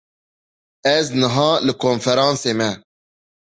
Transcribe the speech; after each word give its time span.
Ez 0.95 1.05
niha 1.19 1.49
li 1.65 1.73
konferansê 1.83 2.49
me. 2.59 2.69